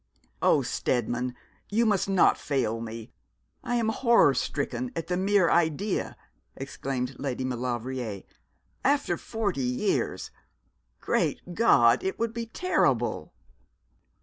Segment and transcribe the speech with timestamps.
[0.41, 1.35] 'Oh, Steadman,
[1.69, 3.11] you must not fail me!
[3.63, 6.17] I am horror stricken at the mere idea,'
[6.55, 8.23] exclaimed Lady Maulevrier.
[8.83, 10.31] 'After forty years
[11.01, 12.03] great God!
[12.03, 13.31] it would be terrible.